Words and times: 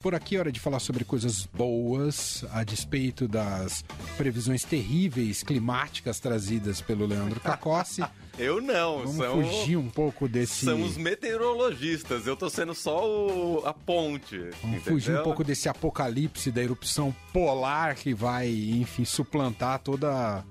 Por 0.00 0.14
aqui 0.14 0.36
é 0.36 0.38
hora 0.38 0.52
de 0.52 0.60
falar 0.60 0.78
sobre 0.78 1.04
coisas 1.04 1.44
boas, 1.44 2.44
a 2.52 2.62
despeito 2.62 3.26
das 3.26 3.84
previsões 4.16 4.62
terríveis 4.62 5.42
climáticas 5.42 6.20
trazidas 6.20 6.80
pelo 6.80 7.04
Leandro 7.04 7.40
Cacossi. 7.40 8.04
Eu 8.38 8.60
não, 8.60 8.98
Vamos 8.98 9.16
são, 9.16 9.42
fugir 9.42 9.76
um 9.76 9.88
pouco 9.90 10.28
desse. 10.28 10.64
são 10.64 10.80
os 10.84 10.96
meteorologistas. 10.96 12.28
Eu 12.28 12.36
tô 12.36 12.48
sendo 12.48 12.72
só 12.76 13.04
o- 13.04 13.66
a 13.66 13.74
ponte. 13.74 14.38
Vamos 14.38 14.54
entendeu? 14.76 14.80
fugir 14.84 15.18
um 15.18 15.22
pouco 15.24 15.42
desse 15.42 15.68
apocalipse 15.68 16.52
da 16.52 16.62
erupção 16.62 17.12
polar 17.32 17.96
que 17.96 18.14
vai, 18.14 18.48
enfim, 18.48 19.04
suplantar 19.04 19.80
toda 19.80 20.44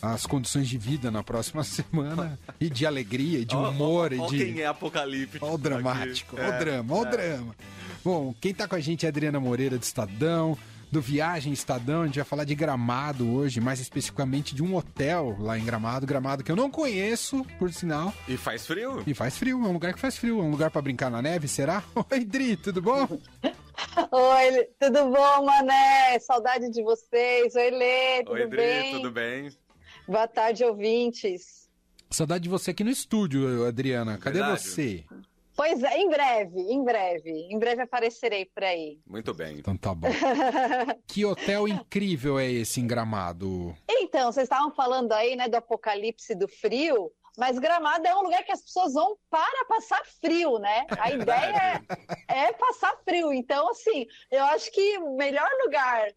as 0.00 0.24
condições 0.24 0.68
de 0.68 0.78
vida 0.78 1.10
na 1.10 1.24
próxima 1.24 1.64
semana 1.66 2.38
e 2.60 2.70
de 2.70 2.86
alegria, 2.86 3.40
e 3.40 3.44
de 3.44 3.56
Ó, 3.56 3.62
ó, 3.64 3.70
humor 3.70 4.12
ó, 4.16 4.26
e 4.26 4.30
de 4.30 4.38
quem 4.44 4.60
é 4.60 4.66
apocalíptico. 4.66 5.44
Ó 5.44 5.54
o 5.54 5.58
dramático, 5.58 6.36
ó 6.38 6.40
o. 6.40 6.44
É, 6.44 6.58
drama, 6.60 6.94
ó 6.94 7.02
o 7.02 7.06
é. 7.06 7.10
drama. 7.10 7.56
Bom, 8.04 8.34
quem 8.38 8.52
tá 8.52 8.68
com 8.68 8.74
a 8.74 8.80
gente 8.80 9.06
é 9.06 9.08
a 9.08 9.10
Adriana 9.10 9.40
Moreira 9.40 9.78
do 9.78 9.82
Estadão, 9.82 10.58
do 10.92 11.00
Viagem 11.00 11.54
Estadão. 11.54 12.02
A 12.02 12.06
gente 12.06 12.16
vai 12.16 12.24
falar 12.24 12.44
de 12.44 12.54
Gramado 12.54 13.32
hoje, 13.34 13.60
mais 13.62 13.80
especificamente 13.80 14.54
de 14.54 14.62
um 14.62 14.76
hotel 14.76 15.34
lá 15.40 15.58
em 15.58 15.64
Gramado. 15.64 16.06
Gramado 16.06 16.44
que 16.44 16.52
eu 16.52 16.56
não 16.56 16.70
conheço, 16.70 17.46
por 17.58 17.72
sinal. 17.72 18.12
E 18.28 18.36
faz 18.36 18.66
frio? 18.66 19.02
E 19.06 19.14
faz 19.14 19.38
frio, 19.38 19.64
é 19.64 19.68
um 19.68 19.72
lugar 19.72 19.94
que 19.94 20.00
faz 20.00 20.18
frio. 20.18 20.38
É 20.38 20.42
um 20.42 20.50
lugar 20.50 20.70
pra 20.70 20.82
brincar 20.82 21.10
na 21.10 21.22
neve, 21.22 21.48
será? 21.48 21.82
Oi, 22.10 22.24
Dri, 22.26 22.56
tudo 22.58 22.82
bom? 22.82 23.08
Oi, 24.10 24.64
tudo 24.78 25.10
bom, 25.10 25.44
Mané? 25.46 26.18
Saudade 26.20 26.70
de 26.70 26.82
vocês. 26.82 27.54
Oi, 27.54 27.70
Lê, 27.70 28.22
tudo 28.22 28.34
Oi, 28.34 28.46
Dri, 28.48 28.56
bem? 28.56 28.92
tudo 28.92 29.10
bem? 29.10 29.50
Boa 30.06 30.28
tarde, 30.28 30.62
ouvintes. 30.62 31.70
Saudade 32.10 32.44
de 32.44 32.50
você 32.50 32.72
aqui 32.72 32.84
no 32.84 32.90
estúdio, 32.90 33.66
Adriana. 33.66 34.18
Cadê 34.18 34.40
Verdade. 34.40 34.60
você? 34.60 35.04
Pois 35.56 35.82
é, 35.82 35.98
em 35.98 36.08
breve, 36.08 36.60
em 36.60 36.84
breve. 36.84 37.30
Em 37.50 37.58
breve 37.58 37.82
aparecerei 37.82 38.44
por 38.44 38.64
aí. 38.64 38.98
Muito 39.06 39.32
bem. 39.32 39.58
Então 39.58 39.76
tá 39.76 39.94
bom. 39.94 40.08
que 41.06 41.24
hotel 41.24 41.68
incrível 41.68 42.38
é 42.38 42.50
esse 42.50 42.80
em 42.80 42.86
Gramado? 42.86 43.74
Então, 43.88 44.32
vocês 44.32 44.44
estavam 44.44 44.74
falando 44.74 45.12
aí, 45.12 45.36
né, 45.36 45.48
do 45.48 45.56
apocalipse 45.56 46.34
do 46.34 46.48
frio, 46.48 47.12
mas 47.36 47.58
Gramado 47.58 48.06
é 48.06 48.14
um 48.14 48.22
lugar 48.22 48.44
que 48.44 48.52
as 48.52 48.62
pessoas 48.62 48.94
vão 48.94 49.16
para 49.28 49.64
passar 49.66 50.02
frio, 50.20 50.58
né? 50.58 50.86
A 50.98 51.10
ideia 51.10 51.82
é, 52.28 52.46
é 52.46 52.52
passar 52.52 52.96
frio. 53.04 53.32
Então, 53.32 53.68
assim, 53.70 54.06
eu 54.30 54.44
acho 54.44 54.70
que 54.70 54.98
o 54.98 55.16
melhor 55.16 55.48
lugar 55.64 56.12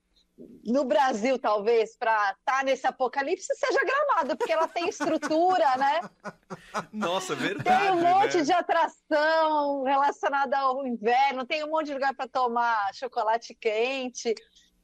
no 0.63 0.85
Brasil, 0.85 1.39
talvez, 1.39 1.97
para 1.97 2.35
estar 2.37 2.63
nesse 2.63 2.85
apocalipse 2.85 3.47
seja 3.55 3.79
Gramado, 3.83 4.37
porque 4.37 4.51
ela 4.51 4.67
tem 4.67 4.87
estrutura, 4.87 5.75
né? 5.77 6.01
Nossa, 6.93 7.35
Tem 7.35 7.47
verdade. 7.47 7.91
um 7.91 8.01
monte 8.01 8.37
né? 8.37 8.43
de 8.43 8.51
atração 8.51 9.83
relacionada 9.83 10.57
ao 10.57 10.85
inverno, 10.85 11.45
tem 11.45 11.63
um 11.63 11.69
monte 11.71 11.87
de 11.87 11.93
lugar 11.93 12.13
para 12.13 12.27
tomar 12.27 12.93
chocolate 12.93 13.55
quente. 13.55 14.35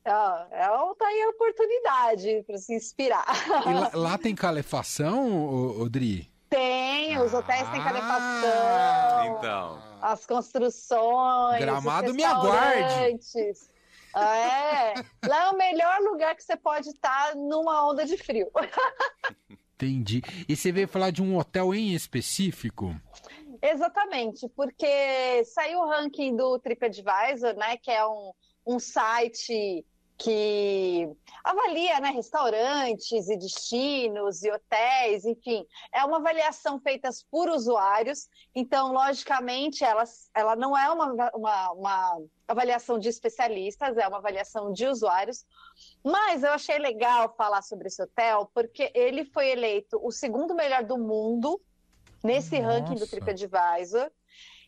É, 0.06 0.12
tá 0.12 1.08
aí 1.08 1.22
a 1.24 1.30
oportunidade 1.30 2.44
para 2.48 2.58
se 2.58 2.74
inspirar. 2.74 3.26
E 3.68 3.74
lá, 3.74 3.92
lá 3.94 4.18
tem 4.18 4.34
calefação, 4.34 5.32
ô, 5.32 5.82
ô, 5.82 5.90
Dri? 5.90 6.32
Tem, 6.50 7.18
os 7.20 7.34
hotéis 7.34 7.68
têm 7.70 7.82
Ah, 7.82 7.84
calefação, 7.84 9.38
Então. 9.38 9.82
as 10.02 10.26
construções, 10.26 11.60
Gramado 11.60 12.10
os 12.12 12.16
me 12.16 12.24
aguarde. 12.24 13.18
É, 14.16 14.94
lá 15.28 15.46
é 15.46 15.50
o 15.50 15.58
melhor 15.58 16.00
lugar 16.02 16.36
que 16.36 16.44
você 16.44 16.56
pode 16.56 16.90
estar 16.90 17.36
numa 17.36 17.90
onda 17.90 18.06
de 18.06 18.18
frio. 18.18 18.50
Entendi. 19.76 20.22
E 20.48 20.56
você 20.56 20.72
veio 20.72 20.88
falar 20.88 21.12
de 21.12 21.22
um 21.22 21.38
hotel 21.38 21.74
em 21.74 21.94
específico? 21.94 22.96
Exatamente, 23.62 24.48
porque 24.50 25.44
saiu 25.46 25.80
o 25.80 25.88
ranking 25.88 26.36
do 26.36 26.60
TripAdvisor, 26.60 27.56
né, 27.56 27.78
que 27.78 27.90
é 27.90 28.06
um, 28.06 28.34
um 28.68 28.80
site 28.80 29.86
que 30.18 31.10
avalia 31.44 32.00
né, 32.00 32.10
restaurantes 32.12 33.28
e 33.28 33.38
destinos 33.38 34.44
e 34.44 34.52
hotéis, 34.52 35.26
enfim, 35.26 35.66
é 35.92 36.04
uma 36.06 36.18
avaliação 36.18 36.80
feita 36.80 37.10
por 37.30 37.50
usuários, 37.50 38.30
então, 38.56 38.94
logicamente, 38.94 39.84
ela, 39.84 40.04
ela 40.34 40.56
não 40.56 40.78
é 40.78 40.90
uma, 40.90 41.32
uma, 41.34 41.72
uma 41.72 42.22
avaliação 42.48 42.98
de 43.00 43.10
especialistas, 43.10 43.98
é 43.98 44.08
uma 44.08 44.18
avaliação 44.18 44.72
de 44.72 44.86
usuários, 44.88 45.46
mas 46.04 46.44
eu 46.44 46.52
achei 46.52 46.78
legal 46.78 47.34
falar 47.36 47.62
sobre 47.62 47.88
esse 47.88 48.02
hotel, 48.02 48.50
porque 48.54 48.92
ele 48.94 49.26
foi 49.26 49.50
eleito 49.50 50.00
o 50.02 50.12
segundo 50.12 50.54
melhor 50.54 50.84
do 50.84 50.98
mundo 50.98 51.60
nesse 52.24 52.60
Nossa. 52.60 52.80
ranking 52.80 52.96
do 52.96 53.08
TripAdvisor. 53.08 54.10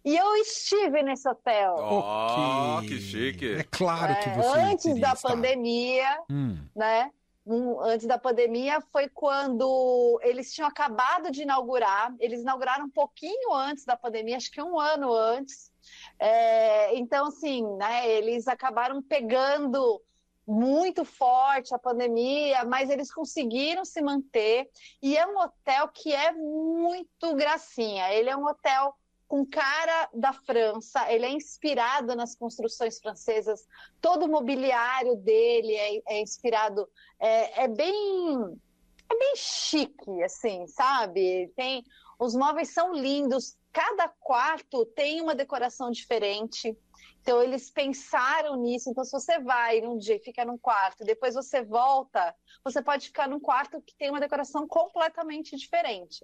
E 0.06 0.16
eu 0.16 0.36
estive 0.38 1.02
nesse 1.02 1.28
hotel 1.28 1.76
Ó, 1.80 2.78
Ok. 2.78 2.88
que 2.88 3.00
chique. 3.02 3.56
É 3.56 3.64
claro 3.64 4.16
que 4.22 4.30
é, 4.30 4.34
você 4.36 4.60
antes 4.60 5.00
da 5.02 5.14
estar. 5.14 5.30
pandemia, 5.30 6.22
Hum, 6.30 6.58
né? 6.76 7.12
Um- 7.48 7.80
antes 7.82 8.06
da 8.08 8.18
pandemia 8.18 8.82
foi 8.92 9.08
quando 9.10 10.20
eles 10.24 10.52
tinham 10.54 10.68
acabado 10.68 11.32
de 11.32 11.42
inaugurar. 11.44 12.14
Eles 12.20 12.42
inauguraram 12.42 12.86
um 12.86 12.90
pouquinho 12.90 13.54
antes 13.54 13.84
da 13.86 13.96
pandemia, 13.98 14.38
acho 14.38 14.52
que 14.52 14.62
um 14.62 14.80
ano 14.80 15.14
antes. 15.14 15.72
É, 16.20 16.96
então, 16.96 17.28
assim, 17.28 17.64
né? 17.78 18.08
Eles 18.10 18.48
acabaram 18.48 19.02
pegando 19.02 20.02
muito 20.48 21.04
forte 21.06 21.74
a 21.74 21.80
pandemia, 21.80 22.64
mas 22.66 22.90
eles 22.90 23.12
conseguiram 23.14 23.84
se 23.86 24.02
manter. 24.02 24.68
E 25.02 25.16
é 25.18 25.26
um 25.26 25.38
hotel 25.40 25.88
que 25.90 26.14
é 26.14 26.32
muito 26.32 27.36
gracinha. 27.36 28.12
Ele 28.14 28.30
é 28.30 28.38
um 28.38 28.46
hotel 28.48 28.96
com 29.28 29.46
cara 29.46 30.10
da 30.14 30.34
França, 30.34 31.12
ele 31.12 31.26
é 31.26 31.32
inspirado 31.32 32.16
nas 32.16 32.36
construções 32.36 33.00
francesas, 33.00 33.68
todo 34.00 34.26
o 34.26 34.30
mobiliário 34.30 35.16
dele 35.18 35.74
é, 35.74 36.02
é 36.08 36.22
inspirado, 36.22 36.88
é, 37.20 37.64
é 37.64 37.68
bem 37.68 38.60
é 39.08 39.18
bem 39.18 39.36
chique, 39.36 40.24
assim, 40.24 40.68
sabe? 40.68 41.52
Tem 41.56 41.84
os 42.20 42.34
móveis 42.34 42.74
são 42.74 42.94
lindos, 42.94 43.58
cada 43.72 44.08
quarto 44.08 44.86
tem 44.86 45.22
uma 45.22 45.36
decoração 45.36 45.92
diferente. 45.92 46.78
Então 47.26 47.42
eles 47.42 47.72
pensaram 47.72 48.56
nisso. 48.56 48.88
Então 48.88 49.04
se 49.04 49.12
você 49.12 49.40
vai 49.40 49.82
num 49.82 49.98
dia 49.98 50.18
e 50.18 50.20
fica 50.20 50.46
num 50.46 50.60
quarto, 50.60 51.04
depois 51.04 51.34
você 51.34 51.64
volta, 51.64 52.36
você 52.64 52.84
pode 52.84 53.08
ficar 53.08 53.28
num 53.28 53.40
quarto 53.40 53.82
que 53.82 53.96
tem 53.96 54.12
uma 54.12 54.20
decoração 54.20 54.68
completamente 54.68 55.56
diferente. 55.56 56.24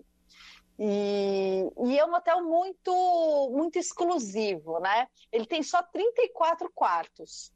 E, 0.77 1.65
e 1.87 1.97
é 1.97 2.05
um 2.05 2.13
hotel 2.13 2.43
muito, 2.43 3.49
muito 3.51 3.79
exclusivo, 3.79 4.79
né? 4.79 5.07
Ele 5.31 5.47
tem 5.47 5.63
só 5.63 5.81
34 5.81 6.71
quartos. 6.71 7.51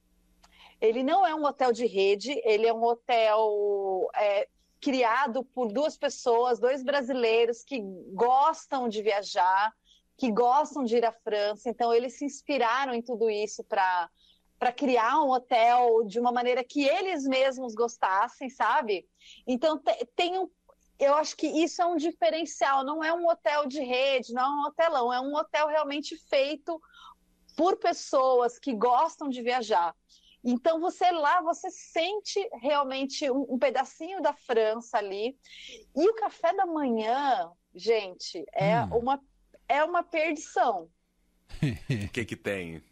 Ele 0.82 1.04
não 1.04 1.26
é 1.26 1.36
um 1.36 1.46
hotel 1.46 1.72
de 1.72 1.86
rede, 1.86 2.42
ele 2.44 2.66
é 2.66 2.74
um 2.74 2.84
hotel 2.84 4.10
é, 4.16 4.50
criado 4.82 5.44
por 5.44 5.72
duas 5.72 5.96
pessoas, 5.96 6.60
dois 6.60 6.84
brasileiros 6.84 7.64
que 7.64 7.80
gostam 8.12 8.90
de 8.90 9.04
viajar, 9.04 9.72
que 10.18 10.32
gostam 10.32 10.84
de 10.84 10.98
ir 10.98 11.06
à 11.06 11.12
França. 11.12 11.70
Então, 11.70 11.94
eles 11.94 12.18
se 12.18 12.26
inspiraram 12.26 12.94
em 12.94 13.02
tudo 13.02 13.30
isso 13.30 13.64
para 13.64 14.10
para 14.58 14.72
criar 14.72 15.22
um 15.22 15.32
hotel 15.32 16.06
de 16.06 16.18
uma 16.18 16.32
maneira 16.32 16.64
que 16.64 16.82
eles 16.88 17.26
mesmos 17.26 17.76
gostassem, 17.76 18.50
sabe? 18.50 19.06
Então, 19.46 19.78
te- 19.78 20.06
tem 20.16 20.40
um 20.40 20.50
eu 20.98 21.14
acho 21.16 21.36
que 21.36 21.46
isso 21.46 21.82
é 21.82 21.86
um 21.86 21.98
diferencial, 21.98 22.86
não 22.86 23.04
é 23.04 23.14
um 23.14 23.28
hotel 23.28 23.68
de 23.68 23.82
rede, 23.84 24.32
não 24.34 24.44
é 24.44 24.48
um 24.48 24.68
hotelão, 24.70 25.12
é 25.14 25.20
um 25.20 25.36
hotel 25.36 25.68
realmente 25.68 26.16
feito 26.30 26.80
por 27.58 27.78
pessoas 27.78 28.58
que 28.58 28.74
gostam 28.74 29.28
de 29.28 29.42
viajar. 29.42 29.94
Então 30.44 30.80
você 30.80 31.12
lá, 31.12 31.42
você 31.42 31.70
sente 31.72 32.48
realmente 32.62 33.30
um, 33.30 33.46
um 33.56 33.60
pedacinho 33.60 34.22
da 34.22 34.34
França 34.34 34.98
ali. 35.00 35.36
E 35.96 36.08
o 36.10 36.14
café 36.16 36.54
da 36.54 36.66
manhã, 36.66 37.52
gente, 37.74 38.46
é 38.54 38.84
Hum. 38.86 39.00
uma 39.00 39.20
é 39.68 39.84
uma 39.84 40.04
perdição. 40.04 40.90
O 41.62 42.10
que 42.12 42.26
que 42.26 42.36
tem? 42.36 42.84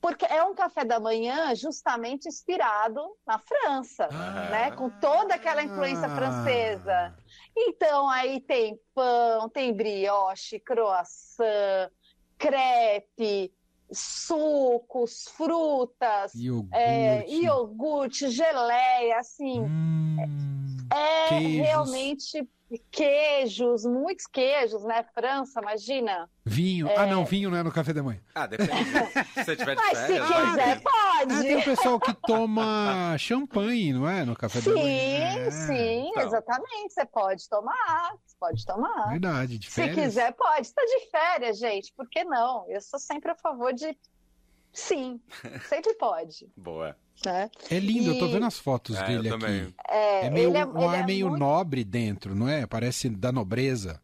Porque 0.00 0.24
é 0.26 0.42
um 0.44 0.54
café 0.54 0.84
da 0.84 1.00
manhã 1.00 1.54
justamente 1.54 2.28
inspirado 2.28 3.00
na 3.26 3.38
França, 3.38 4.08
Ah. 4.12 4.50
né? 4.50 4.70
Com 4.72 4.90
toda 4.90 5.34
aquela 5.34 5.62
influência 5.62 6.08
francesa. 6.10 7.16
Então 7.56 8.08
aí 8.10 8.40
tem 8.40 8.78
pão, 8.94 9.48
tem 9.48 9.72
brioche, 9.72 10.60
croissant, 10.60 11.90
crepe, 12.36 13.52
sucos, 13.90 15.24
frutas, 15.36 16.34
Iogurte. 16.34 16.74
é, 16.76 17.28
iogurte, 17.28 18.28
geleia, 18.28 19.18
assim, 19.18 19.60
Hum, 19.60 20.16
é 20.92 21.28
queijos. 21.28 21.66
realmente 21.66 22.48
queijos, 22.90 23.84
muitos 23.84 24.26
queijos, 24.26 24.84
né? 24.84 25.04
França, 25.14 25.60
imagina. 25.60 26.28
vinho. 26.44 26.88
Ah, 26.96 27.06
não, 27.06 27.24
vinho 27.24 27.50
não 27.50 27.58
é 27.58 27.62
no 27.62 27.72
café 27.72 27.92
da 27.92 28.02
manhã. 28.02 28.20
Ah, 28.34 28.46
depende. 28.46 28.70
se 28.72 29.44
você 29.44 29.56
tiver 29.56 29.74
de 29.76 29.82
Mas 29.82 29.98
se 29.98 30.06
férias, 30.06 30.26
quiser, 30.28 30.80
ter. 30.80 30.88
Ah, 30.88 31.26
tem 31.26 31.54
pode. 31.54 31.56
o 31.56 31.64
pessoal 31.64 32.00
que 32.00 32.14
toma 32.26 33.16
champanhe, 33.18 33.92
não 33.92 34.08
é? 34.08 34.24
No 34.24 34.36
café 34.36 34.60
da 34.60 34.70
manhã. 34.72 34.84
Sim, 34.84 35.46
É, 35.46 35.50
sim, 35.50 36.08
então. 36.10 36.22
exatamente. 36.26 36.92
Você 36.92 37.06
pode 37.06 37.48
tomar, 37.48 38.12
você 38.26 38.36
pode 38.38 38.66
tomar. 38.66 39.08
Verdade, 39.10 39.58
de 39.58 39.66
Se 39.70 39.74
férias. 39.82 39.96
quiser, 39.96 40.32
pode. 40.32 40.62
Está 40.62 40.82
de 40.82 41.10
férias, 41.10 41.58
gente. 41.58 41.92
Por 41.96 42.08
que 42.08 42.24
não? 42.24 42.64
Eu 42.68 42.80
sou 42.80 42.98
sempre 42.98 43.30
a 43.30 43.34
favor 43.34 43.72
de 43.72 43.96
Sim, 44.74 45.20
sempre 45.68 45.94
pode. 45.94 46.50
Boa. 46.56 46.94
Né? 47.24 47.48
É 47.70 47.78
lindo, 47.78 48.10
E- 48.12 48.16
eu 48.16 48.18
tô 48.18 48.28
vendo 48.28 48.44
as 48.44 48.58
fotos 48.58 48.96
É, 48.96 49.06
dele 49.06 49.28
aqui. 49.30 49.74
É, 49.88 50.26
É 50.26 50.30
meio, 50.30 50.48
ele 50.50 50.58
é, 50.58 50.66
um 50.66 50.76
ele 50.76 50.84
ar 50.86 51.00
é 51.00 51.06
meio 51.06 51.28
muito- 51.28 51.40
nobre 51.40 51.84
dentro, 51.84 52.34
não 52.34 52.48
é? 52.48 52.66
Parece 52.66 53.08
da 53.08 53.30
nobreza. 53.32 54.02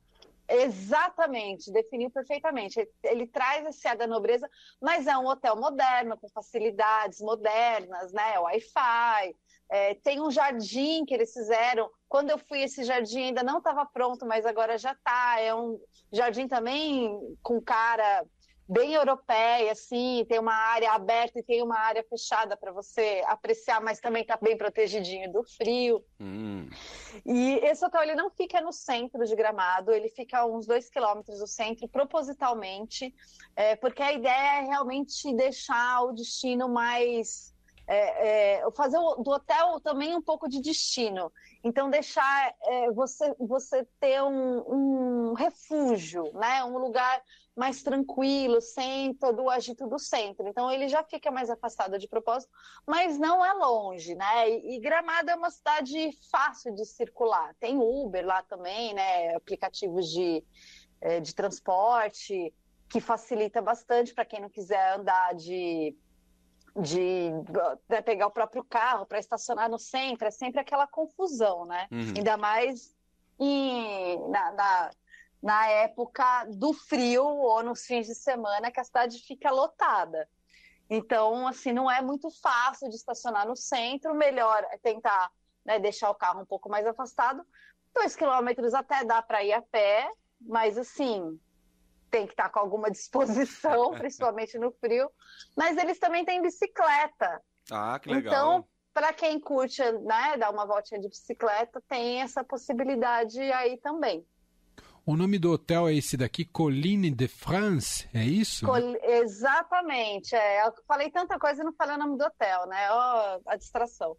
Exatamente, 0.48 1.70
definiu 1.72 2.10
perfeitamente. 2.10 2.78
Ele, 2.80 2.88
ele 3.04 3.26
traz 3.26 3.66
esse 3.66 3.86
ar 3.86 3.96
da 3.96 4.06
nobreza, 4.06 4.48
mas 4.80 5.06
é 5.06 5.16
um 5.16 5.26
hotel 5.26 5.56
moderno, 5.56 6.16
com 6.16 6.28
facilidades 6.28 7.20
modernas, 7.20 8.12
né? 8.12 8.38
Wi-Fi. 8.38 9.34
é, 9.72 9.94
tem 9.94 10.20
um 10.20 10.30
jardim 10.30 11.04
que 11.04 11.14
eles 11.14 11.32
fizeram. 11.32 11.88
Quando 12.08 12.30
eu 12.30 12.38
fui, 12.38 12.62
esse 12.62 12.82
jardim 12.82 13.22
ainda 13.26 13.42
não 13.44 13.58
estava 13.58 13.86
pronto, 13.86 14.26
mas 14.26 14.44
agora 14.44 14.76
já 14.76 14.92
está. 14.92 15.40
É 15.40 15.54
um 15.54 15.78
jardim 16.12 16.48
também 16.48 17.16
com 17.42 17.60
cara 17.62 18.24
bem 18.70 18.94
europeia, 18.94 19.72
assim. 19.72 20.24
Tem 20.28 20.38
uma 20.38 20.54
área 20.54 20.92
aberta 20.92 21.40
e 21.40 21.42
tem 21.42 21.62
uma 21.62 21.78
área 21.78 22.04
fechada 22.08 22.56
para 22.56 22.70
você 22.72 23.22
apreciar, 23.26 23.80
mas 23.80 23.98
também 24.00 24.22
está 24.22 24.38
bem 24.40 24.56
protegidinho 24.56 25.32
do 25.32 25.42
frio. 25.42 26.04
Hum. 26.20 26.68
E 27.26 27.54
esse 27.64 27.84
hotel 27.84 28.02
ele 28.02 28.14
não 28.14 28.30
fica 28.30 28.60
no 28.60 28.72
centro 28.72 29.24
de 29.24 29.34
Gramado, 29.34 29.90
ele 29.90 30.08
fica 30.08 30.38
a 30.38 30.46
uns 30.46 30.66
dois 30.66 30.88
quilômetros 30.88 31.40
do 31.40 31.46
centro, 31.46 31.88
propositalmente, 31.88 33.12
é, 33.56 33.74
porque 33.76 34.02
a 34.02 34.12
ideia 34.12 34.60
é 34.62 34.66
realmente 34.66 35.34
deixar 35.34 36.02
o 36.04 36.12
destino 36.12 36.68
mais. 36.68 37.52
é, 37.92 38.58
é, 38.60 38.70
fazer 38.76 38.98
o- 38.98 39.16
do 39.16 39.32
hotel 39.32 39.80
também 39.80 40.14
um 40.14 40.22
pouco 40.22 40.48
de 40.48 40.60
destino. 40.60 41.32
Então, 41.64 41.90
deixar 41.90 42.54
é, 42.62 42.88
você, 42.92 43.34
você 43.36 43.84
ter 43.98 44.22
um, 44.22 44.62
um 45.30 45.34
refúgio, 45.34 46.30
né? 46.34 46.62
um 46.62 46.78
lugar 46.78 47.20
mais 47.56 47.82
tranquilo, 47.82 48.60
sem 48.60 49.12
todo 49.14 49.42
o 49.42 49.50
agito 49.50 49.86
do 49.86 49.98
centro. 49.98 50.46
Então, 50.48 50.70
ele 50.70 50.88
já 50.88 51.02
fica 51.02 51.30
mais 51.30 51.50
afastado 51.50 51.98
de 51.98 52.08
propósito, 52.08 52.50
mas 52.86 53.18
não 53.18 53.44
é 53.44 53.52
longe, 53.52 54.14
né? 54.14 54.48
E, 54.48 54.76
e 54.76 54.80
Gramado 54.80 55.30
é 55.30 55.34
uma 55.34 55.50
cidade 55.50 56.10
fácil 56.30 56.74
de 56.74 56.84
circular. 56.84 57.54
Tem 57.58 57.76
Uber 57.76 58.24
lá 58.24 58.42
também, 58.42 58.94
né? 58.94 59.34
Aplicativos 59.34 60.08
de, 60.10 60.44
eh, 61.00 61.20
de 61.20 61.34
transporte, 61.34 62.54
que 62.88 63.00
facilita 63.00 63.60
bastante 63.60 64.14
para 64.14 64.24
quem 64.24 64.40
não 64.40 64.48
quiser 64.48 64.94
andar 64.98 65.34
de, 65.34 65.96
de 66.80 67.30
né, 67.88 68.00
pegar 68.02 68.26
o 68.26 68.32
próprio 68.32 68.64
carro 68.64 69.06
para 69.06 69.18
estacionar 69.18 69.68
no 69.68 69.78
centro. 69.78 70.26
É 70.26 70.30
sempre 70.30 70.60
aquela 70.60 70.86
confusão, 70.86 71.66
né? 71.66 71.88
Uhum. 71.90 72.14
Ainda 72.16 72.36
mais 72.36 72.94
em- 73.38 74.18
na, 74.28 74.52
na, 74.52 74.90
na 75.42 75.66
época 75.68 76.44
do 76.50 76.72
frio 76.72 77.24
ou 77.24 77.62
nos 77.62 77.84
fins 77.84 78.06
de 78.06 78.14
semana 78.14 78.70
que 78.70 78.80
a 78.80 78.84
cidade 78.84 79.18
fica 79.26 79.50
lotada. 79.50 80.28
Então, 80.88 81.46
assim, 81.46 81.72
não 81.72 81.90
é 81.90 82.02
muito 82.02 82.28
fácil 82.42 82.88
de 82.88 82.96
estacionar 82.96 83.46
no 83.46 83.56
centro. 83.56 84.14
Melhor 84.14 84.66
é 84.70 84.78
tentar 84.78 85.30
né, 85.64 85.78
deixar 85.78 86.10
o 86.10 86.14
carro 86.14 86.42
um 86.42 86.46
pouco 86.46 86.68
mais 86.68 86.86
afastado. 86.86 87.44
Dois 87.94 88.16
quilômetros 88.16 88.74
até 88.74 89.04
dá 89.04 89.22
para 89.22 89.42
ir 89.42 89.52
a 89.52 89.62
pé, 89.62 90.10
mas 90.40 90.76
assim 90.76 91.38
tem 92.10 92.26
que 92.26 92.32
estar 92.32 92.48
com 92.48 92.58
alguma 92.58 92.90
disposição, 92.90 93.92
principalmente 93.96 94.58
no 94.58 94.72
frio. 94.72 95.08
Mas 95.56 95.76
eles 95.76 95.98
também 95.98 96.24
têm 96.24 96.42
bicicleta. 96.42 97.40
Ah, 97.70 97.98
que 97.98 98.10
legal. 98.10 98.32
Então, 98.32 98.68
para 98.92 99.12
quem 99.12 99.38
curte, 99.38 99.80
né, 99.80 100.36
dar 100.36 100.50
uma 100.50 100.66
voltinha 100.66 101.00
de 101.00 101.08
bicicleta, 101.08 101.80
tem 101.88 102.20
essa 102.20 102.42
possibilidade 102.42 103.40
aí 103.52 103.78
também. 103.78 104.26
O 105.06 105.16
nome 105.16 105.38
do 105.38 105.50
hotel 105.52 105.88
é 105.88 105.94
esse 105.94 106.16
daqui, 106.16 106.44
Colline 106.44 107.10
de 107.10 107.26
France, 107.26 108.08
é 108.14 108.22
isso? 108.24 108.66
Col- 108.66 108.96
Exatamente. 109.02 110.34
É, 110.34 110.66
eu 110.66 110.72
falei 110.86 111.10
tanta 111.10 111.38
coisa 111.38 111.62
e 111.62 111.64
não 111.64 111.72
falei 111.72 111.96
o 111.96 111.98
nome 111.98 112.16
do 112.16 112.24
hotel, 112.24 112.66
né? 112.66 112.88
Ó, 112.92 113.40
a 113.46 113.56
distração. 113.56 114.16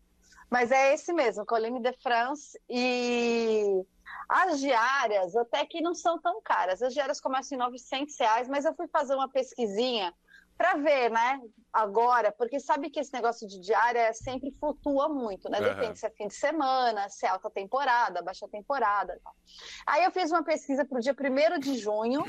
Mas 0.49 0.71
é 0.71 0.93
esse 0.93 1.13
mesmo, 1.13 1.45
Colline 1.45 1.79
de 1.81 1.93
France. 2.01 2.59
E 2.69 3.83
as 4.27 4.59
diárias 4.59 5.35
até 5.35 5.65
que 5.65 5.79
não 5.81 5.93
são 5.93 6.19
tão 6.19 6.41
caras. 6.41 6.81
As 6.81 6.93
diárias 6.93 7.21
começam 7.21 7.55
em 7.55 7.59
900 7.59 8.19
reais, 8.19 8.47
mas 8.49 8.65
eu 8.65 8.73
fui 8.75 8.87
fazer 8.87 9.13
uma 9.15 9.29
pesquisinha 9.29 10.13
para 10.61 10.75
ver, 10.75 11.09
né? 11.09 11.41
Agora, 11.73 12.31
porque 12.31 12.59
sabe 12.59 12.91
que 12.91 12.99
esse 12.99 13.11
negócio 13.11 13.47
de 13.47 13.59
diária 13.59 14.13
sempre 14.13 14.51
flutua 14.59 15.09
muito, 15.09 15.49
né? 15.49 15.57
Depende 15.73 15.97
se 15.97 16.05
é 16.05 16.09
fim 16.11 16.27
de 16.27 16.35
semana, 16.35 17.09
se 17.09 17.25
é 17.25 17.29
alta 17.29 17.49
temporada, 17.49 18.21
baixa 18.21 18.47
temporada. 18.47 19.19
tal. 19.23 19.33
Aí 19.87 20.03
eu 20.03 20.11
fiz 20.11 20.29
uma 20.31 20.43
pesquisa 20.43 20.85
para 20.85 20.99
o 20.99 21.01
dia 21.01 21.15
1 21.15 21.59
de 21.59 21.75
junho, 21.79 22.21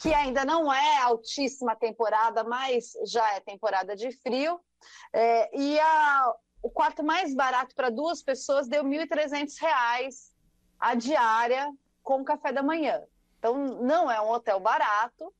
que 0.00 0.12
ainda 0.12 0.44
não 0.44 0.72
é 0.72 0.98
altíssima 1.02 1.76
temporada, 1.76 2.42
mas 2.42 2.92
já 3.06 3.34
é 3.34 3.40
temporada 3.40 3.94
de 3.94 4.10
frio. 4.22 4.58
É, 5.12 5.56
e 5.56 5.78
a- 5.78 6.32
o 6.60 6.68
quarto 6.70 7.04
mais 7.04 7.32
barato 7.34 7.74
para 7.76 7.90
duas 7.90 8.22
pessoas 8.24 8.66
deu 8.66 8.82
R$ 8.82 8.88
1.300 9.06 10.34
a 10.80 10.94
diária 10.96 11.70
com 12.02 12.24
café 12.24 12.52
da 12.52 12.62
manhã. 12.62 13.00
Então, 13.38 13.54
não 13.56 14.10
é 14.10 14.20
um 14.20 14.30
hotel 14.30 14.58
barato, 14.58 15.32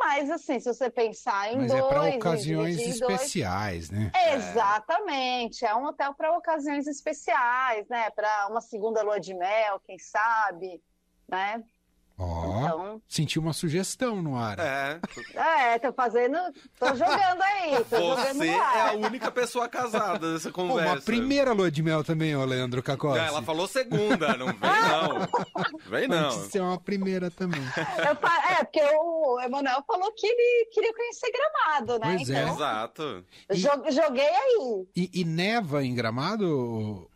mas 0.00 0.30
assim, 0.30 0.58
se 0.58 0.72
você 0.72 0.88
pensar 0.90 1.52
em 1.52 1.58
Mas 1.58 1.70
dois... 1.70 1.84
é 1.84 1.88
para 1.88 2.16
ocasiões 2.16 2.76
dois- 2.76 2.94
especiais, 2.94 3.90
né? 3.90 4.10
Exatamente, 4.32 5.64
é 5.64 5.74
um 5.74 5.84
hotel 5.84 6.14
para 6.14 6.36
ocasiões 6.36 6.86
especiais, 6.86 7.86
né? 7.88 8.08
Para 8.10 8.48
uma 8.48 8.62
segunda 8.62 9.02
lua 9.02 9.20
de 9.20 9.34
mel, 9.34 9.78
quem 9.80 9.98
sabe, 9.98 10.82
né? 11.28 11.62
Ó, 12.22 12.60
Então, 12.66 13.02
senti 13.08 13.38
uma 13.38 13.54
sugestão 13.54 14.20
no 14.20 14.36
ar. 14.36 14.58
É, 14.58 15.00
é, 15.34 15.78
tô 15.78 15.90
fazendo, 15.92 16.36
tô 16.78 16.86
jogando 16.94 17.40
aí, 17.42 17.82
tô 17.84 17.96
jogando 17.96 18.26
você 18.26 18.34
no 18.34 18.44
é 18.44 18.60
ar. 18.60 18.88
a 18.90 18.92
única 18.92 19.30
pessoa 19.30 19.66
casada 19.70 20.34
dessa 20.34 20.50
Pô, 20.50 20.66
conversa. 20.68 20.92
uma 20.96 21.00
primeira 21.00 21.52
lua 21.54 21.70
de 21.70 21.82
mel 21.82 22.04
também, 22.04 22.36
ô 22.36 22.44
Leandro 22.44 22.82
Cacossi. 22.82 23.18
Não, 23.18 23.24
ela 23.26 23.42
falou 23.42 23.66
segunda, 23.66 24.36
não 24.36 24.48
vem 24.48 24.58
não. 24.60 25.80
Vem 25.88 26.08
não. 26.08 26.28
Pode 26.30 26.50
ser 26.50 26.60
uma 26.60 26.78
primeira 26.78 27.30
também. 27.30 27.62
Eu 27.76 28.28
é, 28.52 28.64
porque 28.64 28.82
o 28.82 29.40
Emanuel 29.40 29.82
falou 29.86 30.12
que 30.12 30.26
ele 30.26 30.66
queria 30.66 30.92
conhecer 30.92 31.30
Gramado, 31.32 31.98
né? 31.98 32.16
Pois 32.16 32.28
é. 32.28 32.42
então, 32.42 32.54
Exato. 32.54 33.24
jo- 33.52 33.90
joguei 33.90 34.28
aí. 34.28 34.86
E, 34.94 35.10
e 35.20 35.24
neva 35.24 35.82
em 35.82 35.94
Gramado? 35.94 37.08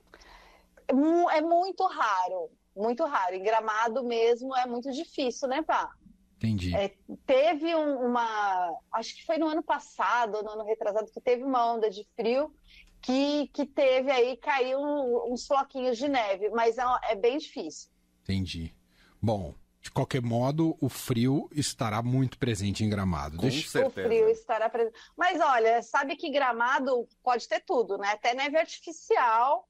É 0.88 0.92
É 1.36 1.40
muito 1.42 1.86
raro, 1.86 2.50
muito 2.76 3.04
raro. 3.04 3.34
Em 3.34 3.42
Gramado 3.42 4.02
mesmo 4.04 4.54
é 4.56 4.66
muito 4.66 4.90
difícil 4.90 5.48
nevar. 5.48 5.90
Entendi. 6.36 6.74
É, 6.74 6.94
Teve 7.26 7.74
um- 7.74 8.06
uma, 8.06 8.70
acho 8.92 9.14
que 9.16 9.24
foi 9.24 9.38
no 9.38 9.46
ano 9.48 9.62
passado, 9.62 10.42
no 10.42 10.50
ano 10.50 10.64
retrasado, 10.64 11.10
que 11.10 11.20
teve 11.20 11.42
uma 11.42 11.72
onda 11.74 11.88
de 11.90 12.06
frio 12.16 12.54
que, 13.00 13.48
que 13.48 13.64
teve 13.66 14.10
aí, 14.10 14.36
caiu 14.36 14.78
um- 14.78 15.32
uns 15.32 15.46
floquinhos 15.46 15.96
de 15.98 16.08
neve, 16.08 16.50
mas 16.50 16.76
é, 16.78 16.82
é 17.10 17.14
bem 17.14 17.38
difícil. 17.38 17.90
Entendi. 18.22 18.74
Bom, 19.22 19.54
de 19.80 19.90
qualquer 19.90 20.22
modo, 20.22 20.76
o 20.80 20.88
frio 20.88 21.48
estará 21.52 22.02
muito 22.02 22.38
presente 22.38 22.82
em 22.84 22.88
Gramado. 22.88 23.36
Com 23.36 23.42
Deixa... 23.42 23.66
O 23.66 23.70
certeza. 23.70 24.08
frio 24.08 24.28
estará 24.30 24.68
presente. 24.70 24.98
Mas 25.16 25.40
olha, 25.40 25.82
sabe 25.82 26.16
que 26.16 26.30
Gramado 26.30 27.06
pode 27.22 27.46
ter 27.46 27.60
tudo, 27.60 27.98
né? 27.98 28.08
Até 28.08 28.32
neve 28.34 28.56
artificial. 28.56 29.68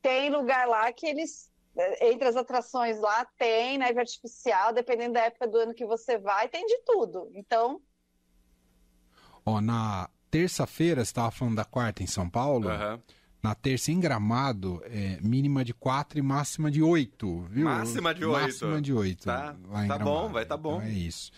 Tem 0.00 0.30
lugar 0.30 0.66
lá 0.66 0.92
que 0.92 1.06
eles, 1.06 1.51
entre 2.00 2.28
as 2.28 2.36
atrações 2.36 2.98
lá, 2.98 3.26
tem 3.38 3.78
neve 3.78 3.98
artificial, 3.98 4.72
dependendo 4.72 5.14
da 5.14 5.20
época 5.20 5.46
do 5.48 5.58
ano 5.58 5.74
que 5.74 5.86
você 5.86 6.18
vai, 6.18 6.48
tem 6.48 6.66
de 6.66 6.78
tudo. 6.84 7.30
Então, 7.34 7.80
Ó, 9.44 9.60
na 9.60 10.08
terça-feira, 10.30 11.04
você 11.04 11.10
estava 11.10 11.30
falando 11.30 11.56
da 11.56 11.64
quarta 11.64 12.02
em 12.02 12.06
São 12.06 12.28
Paulo. 12.28 12.68
Aham. 12.68 13.00
Na 13.42 13.56
terça, 13.56 13.90
em 13.90 13.98
Gramado, 13.98 14.80
é 14.84 15.18
mínima 15.20 15.64
de 15.64 15.74
4 15.74 16.16
e 16.16 16.22
máxima 16.22 16.70
de 16.70 16.80
8, 16.80 17.46
viu? 17.50 17.64
Máxima 17.64 18.14
de 18.14 18.24
oito. 18.24 18.40
Máxima 18.40 18.80
de 18.80 18.94
8. 18.94 19.24
Tá, 19.24 19.56
lá 19.68 19.84
em 19.84 19.88
tá 19.88 19.98
bom, 19.98 20.28
vai 20.28 20.46
tá 20.46 20.56
bom. 20.56 20.76
Então 20.76 20.86
é 20.86 20.92
isso. 20.92 21.32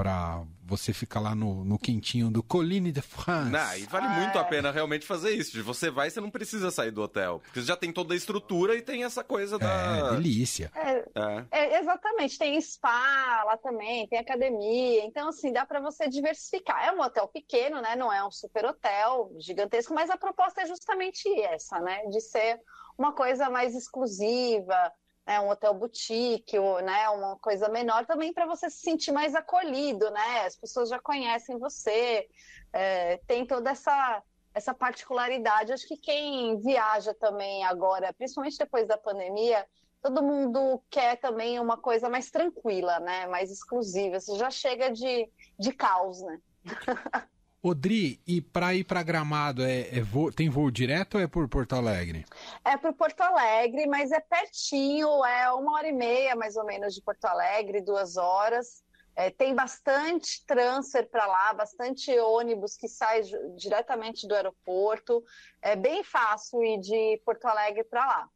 Pra 0.00 0.42
você 0.64 0.94
ficar 0.94 1.20
lá 1.20 1.34
no, 1.34 1.62
no 1.62 1.78
quentinho 1.78 2.30
do 2.30 2.42
Colline 2.42 2.90
de 2.90 3.02
France. 3.02 3.50
Não, 3.50 3.76
e 3.76 3.82
vale 3.84 4.06
Ah, 4.06 4.08
muito 4.20 4.38
a 4.38 4.40
é. 4.40 4.44
pena 4.44 4.70
realmente 4.70 5.04
fazer 5.06 5.28
isso. 5.32 5.52
De 5.52 5.60
Você 5.60 5.90
vai, 5.90 6.08
você 6.08 6.22
não 6.22 6.30
precisa 6.30 6.70
sair 6.70 6.90
do 6.90 7.02
hotel. 7.02 7.40
Porque 7.44 7.60
você 7.60 7.66
já 7.66 7.76
tem 7.76 7.92
toda 7.92 8.14
a 8.14 8.16
estrutura 8.16 8.74
e 8.74 8.80
tem 8.80 9.04
essa 9.04 9.22
coisa 9.22 9.56
É, 9.56 9.58
da. 9.58 10.10
delícia. 10.12 10.72
é, 10.74 11.04
É. 11.14 11.44
É, 11.50 11.80
exatamente, 11.80 12.38
tem 12.38 12.58
spa 12.62 13.44
lá 13.44 13.58
também, 13.58 14.08
tem 14.08 14.18
academia, 14.18 15.04
então 15.04 15.28
assim, 15.28 15.52
dá 15.52 15.66
para 15.66 15.80
você 15.80 16.08
diversificar. 16.08 16.82
É 16.82 16.92
um 16.92 17.02
hotel 17.02 17.28
pequeno, 17.28 17.82
né? 17.82 17.94
Não 17.94 18.10
é 18.10 18.24
um 18.26 18.30
super 18.30 18.64
hotel 18.64 19.30
gigantesco, 19.38 19.92
mas 19.92 20.08
a 20.08 20.16
proposta 20.16 20.62
é 20.62 20.66
justamente 20.66 21.28
essa, 21.42 21.78
né? 21.78 22.06
De 22.06 22.22
ser 22.22 22.58
uma 22.96 23.12
coisa 23.12 23.50
mais 23.50 23.74
exclusiva, 23.74 24.90
né? 25.26 25.40
um 25.40 25.48
hotel 25.48 25.74
boutique, 25.74 26.58
ou, 26.58 26.80
né? 26.80 27.08
Uma 27.10 27.36
coisa 27.38 27.68
menor 27.68 28.06
também 28.06 28.32
para 28.32 28.46
você 28.46 28.68
se 28.70 28.80
sentir 28.80 29.12
mais 29.12 29.34
acolhido, 29.34 30.10
né? 30.10 30.46
As 30.46 30.56
pessoas 30.56 30.88
já 30.88 30.98
conhecem 30.98 31.58
você, 31.58 32.28
é, 32.72 33.18
tem 33.26 33.46
toda 33.46 33.70
essa 33.70 34.22
essa 34.52 34.74
particularidade. 34.74 35.72
Acho 35.72 35.86
que 35.86 35.96
quem 35.96 36.58
viaja 36.60 37.14
também 37.14 37.64
agora, 37.64 38.12
principalmente 38.12 38.58
depois 38.58 38.86
da 38.86 38.98
pandemia, 38.98 39.64
todo 40.02 40.22
mundo 40.22 40.82
quer 40.90 41.16
também 41.20 41.60
uma 41.60 41.76
coisa 41.76 42.08
mais 42.08 42.30
tranquila, 42.30 42.98
né? 43.00 43.26
Mais 43.26 43.50
exclusiva. 43.50 44.18
Você 44.18 44.36
já 44.36 44.50
chega 44.50 44.90
de, 44.90 45.30
de 45.58 45.72
caos, 45.72 46.20
né? 46.22 46.40
Odri, 47.62 48.18
e 48.26 48.40
para 48.40 48.74
ir 48.74 48.84
para 48.84 49.02
Gramado, 49.02 49.62
é, 49.62 49.98
é 49.98 50.00
voo, 50.00 50.32
tem 50.32 50.48
voo 50.48 50.70
direto 50.70 51.16
ou 51.16 51.20
é 51.20 51.26
por 51.26 51.46
Porto 51.46 51.74
Alegre? 51.74 52.24
É 52.64 52.76
por 52.78 52.94
Porto 52.94 53.20
Alegre, 53.20 53.86
mas 53.86 54.10
é 54.10 54.20
pertinho, 54.20 55.22
é 55.24 55.52
uma 55.52 55.74
hora 55.74 55.88
e 55.88 55.92
meia 55.92 56.34
mais 56.34 56.56
ou 56.56 56.64
menos 56.64 56.94
de 56.94 57.02
Porto 57.02 57.26
Alegre, 57.26 57.82
duas 57.82 58.16
horas. 58.16 58.82
É, 59.14 59.28
tem 59.28 59.54
bastante 59.54 60.42
transfer 60.46 61.06
para 61.10 61.26
lá, 61.26 61.52
bastante 61.52 62.10
ônibus 62.18 62.76
que 62.76 62.88
sai 62.88 63.20
diretamente 63.56 64.26
do 64.26 64.34
aeroporto. 64.34 65.22
É 65.60 65.76
bem 65.76 66.02
fácil 66.02 66.62
ir 66.64 66.80
de 66.80 67.20
Porto 67.26 67.44
Alegre 67.44 67.84
para 67.84 68.06
lá. 68.06 68.28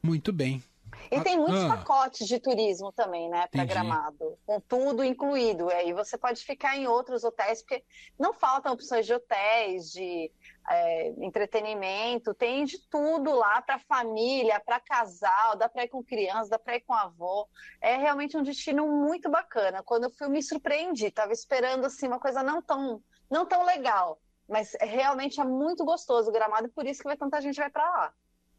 Muito 0.00 0.32
bem. 0.32 0.62
E 1.10 1.20
tem 1.20 1.38
muitos 1.38 1.64
ah. 1.64 1.76
pacotes 1.76 2.26
de 2.26 2.38
turismo 2.38 2.92
também, 2.92 3.28
né, 3.28 3.46
para 3.46 3.64
Gramado, 3.64 4.38
com 4.44 4.60
tudo 4.60 5.02
incluído. 5.02 5.70
E 5.70 5.74
aí 5.74 5.92
você 5.92 6.18
pode 6.18 6.44
ficar 6.44 6.76
em 6.76 6.86
outros 6.86 7.24
hotéis, 7.24 7.62
porque 7.62 7.82
não 8.18 8.34
faltam 8.34 8.72
opções 8.72 9.06
de 9.06 9.14
hotéis, 9.14 9.90
de 9.90 10.30
é, 10.68 11.08
entretenimento, 11.18 12.34
tem 12.34 12.64
de 12.64 12.78
tudo 12.88 13.34
lá 13.34 13.62
para 13.62 13.78
família, 13.78 14.60
para 14.60 14.78
casal, 14.80 15.56
dá 15.56 15.68
para 15.68 15.84
ir 15.84 15.88
com 15.88 16.04
criança, 16.04 16.50
dá 16.50 16.58
para 16.58 16.76
ir 16.76 16.80
com 16.80 16.92
avô. 16.92 17.48
É 17.80 17.96
realmente 17.96 18.36
um 18.36 18.42
destino 18.42 18.86
muito 18.86 19.30
bacana. 19.30 19.82
Quando 19.82 20.04
eu 20.04 20.10
fui, 20.10 20.28
me 20.28 20.42
surpreendi. 20.42 21.06
Estava 21.06 21.32
esperando 21.32 21.86
assim 21.86 22.06
uma 22.06 22.20
coisa 22.20 22.42
não 22.42 22.60
tão, 22.60 23.02
não 23.30 23.46
tão 23.46 23.64
legal, 23.64 24.20
mas 24.48 24.76
realmente 24.80 25.40
é 25.40 25.44
muito 25.44 25.84
gostoso 25.84 26.28
o 26.28 26.32
Gramado, 26.32 26.68
por 26.70 26.86
isso 26.86 27.00
que 27.00 27.08
vai 27.08 27.16
tanta 27.16 27.40
gente 27.40 27.56
vai 27.56 27.70
para 27.70 27.84
lá. 27.84 28.14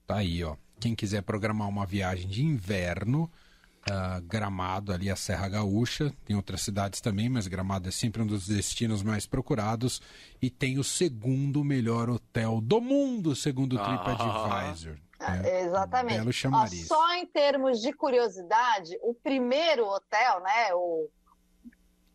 Tá 0.10 0.16
aí, 0.16 0.44
ó. 0.44 0.56
Quem 0.80 0.96
quiser 0.96 1.22
programar 1.22 1.70
uma 1.70 1.86
viagem 1.86 2.28
de 2.28 2.44
inverno, 2.44 3.32
uh, 3.88 4.20
Gramado, 4.24 4.92
ali 4.92 5.08
a 5.08 5.16
Serra 5.16 5.48
Gaúcha, 5.48 6.12
tem 6.26 6.36
outras 6.36 6.64
cidades 6.64 7.00
também, 7.00 7.30
mas 7.30 7.46
Gramado 7.46 7.88
é 7.88 7.92
sempre 7.92 8.20
um 8.24 8.26
dos 8.26 8.48
destinos 8.48 9.04
mais 9.04 9.28
procurados 9.28 10.02
e 10.42 10.50
tem 10.50 10.80
o 10.80 10.84
segundo 10.84 11.64
melhor 11.64 12.10
hotel 12.10 12.60
do 12.60 12.82
mundo, 12.82 13.36
segundo 13.36 13.76
o 13.76 13.84
TripAdvisor. 13.84 14.98
Ah, 15.20 15.38
é, 15.46 15.66
exatamente. 15.66 16.48
Ó, 16.52 16.66
só 16.88 17.14
em 17.14 17.28
termos 17.28 17.80
de 17.80 17.94
curiosidade, 17.94 18.98
o 19.04 19.14
primeiro 19.14 19.86
hotel, 19.86 20.40
né, 20.40 20.74
o, 20.74 21.08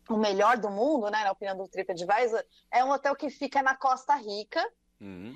o 0.09 0.17
melhor 0.17 0.57
do 0.57 0.69
mundo, 0.69 1.09
né, 1.09 1.23
na 1.23 1.31
opinião 1.31 1.55
do 1.55 1.65
TripAdvisor, 1.69 2.43
é 2.69 2.83
um 2.83 2.91
hotel 2.91 3.15
que 3.15 3.29
fica 3.29 3.63
na 3.63 3.73
Costa 3.73 4.15
Rica. 4.15 4.61
Uhum. 4.99 5.33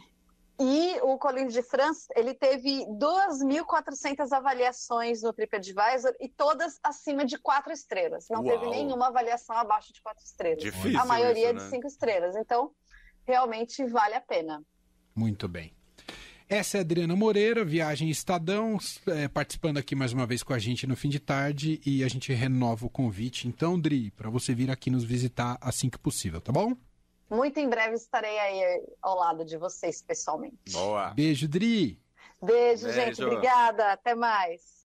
E 0.59 0.99
o 1.01 1.17
Colline 1.17 1.49
de 1.49 1.63
France, 1.63 2.05
ele 2.13 2.33
teve 2.33 2.85
2.400 2.87 4.29
avaliações 4.33 5.21
no 5.21 5.31
TripAdvisor 5.31 6.13
e 6.19 6.27
todas 6.27 6.77
acima 6.83 7.25
de 7.25 7.37
quatro 7.37 7.71
estrelas. 7.71 8.27
Não 8.29 8.43
Uau. 8.43 8.59
teve 8.59 8.69
nenhuma 8.69 9.07
avaliação 9.07 9.57
abaixo 9.57 9.93
de 9.93 10.01
quatro 10.01 10.21
estrelas. 10.21 10.61
Difícil 10.61 10.99
a 10.99 11.05
maioria 11.05 11.51
isso, 11.51 11.53
né? 11.53 11.63
de 11.63 11.69
cinco 11.69 11.87
estrelas. 11.87 12.35
Então, 12.35 12.71
realmente 13.25 13.85
vale 13.85 14.15
a 14.15 14.21
pena. 14.21 14.61
Muito 15.15 15.47
bem. 15.47 15.73
Essa 16.49 16.77
é 16.77 16.79
a 16.79 16.81
Adriana 16.81 17.15
Moreira, 17.15 17.63
Viagem 17.63 18.09
Estadão, 18.09 18.77
é, 19.07 19.27
participando 19.27 19.77
aqui 19.77 19.95
mais 19.95 20.11
uma 20.11 20.25
vez 20.25 20.41
com 20.43 20.51
a 20.51 20.59
gente 20.59 20.87
no 20.87 20.95
fim 20.95 21.07
de 21.07 21.19
tarde 21.19 21.79
e 21.85 22.03
a 22.03 22.07
gente 22.07 22.33
renova 22.33 22.85
o 22.85 22.89
convite. 22.89 23.47
Então, 23.47 23.79
Dri, 23.79 24.11
para 24.11 24.29
você 24.29 24.53
vir 24.53 24.71
aqui 24.71 24.89
nos 24.89 25.03
visitar 25.05 25.57
assim 25.61 25.89
que 25.89 25.99
possível, 25.99 26.41
tá 26.41 26.51
bom? 26.51 26.75
Muito 27.29 27.59
em 27.59 27.69
breve 27.69 27.95
estarei 27.95 28.39
aí 28.39 28.83
ao 29.01 29.15
lado 29.15 29.45
de 29.45 29.57
vocês 29.57 30.01
pessoalmente. 30.01 30.57
Boa. 30.71 31.11
Beijo, 31.11 31.47
Dri. 31.47 32.01
Beijo, 32.41 32.85
Beijo. 32.85 32.99
gente. 32.99 33.23
Obrigada. 33.23 33.91
Até 33.91 34.15
mais. 34.15 34.77